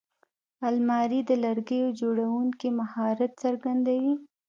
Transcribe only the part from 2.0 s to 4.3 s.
جوړوونکي مهارت څرګندوي